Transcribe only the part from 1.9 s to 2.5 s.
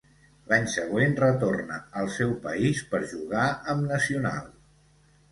al seu